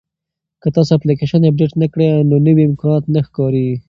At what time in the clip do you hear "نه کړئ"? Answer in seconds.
1.81-2.09